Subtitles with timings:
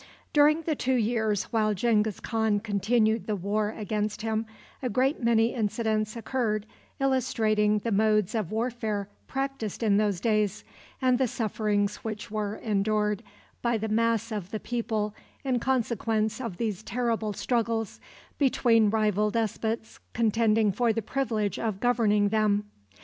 [0.33, 4.47] During the two years while Genghis Khan continued the war against him,
[4.81, 6.65] a great many incidents occurred
[6.99, 10.63] illustrating the modes of warfare practiced in those days,
[11.03, 13.21] and the sufferings which were endured
[13.61, 17.99] by the mass of the people in consequence of these terrible struggles
[18.39, 22.71] between rival despots contending for the privilege of governing them.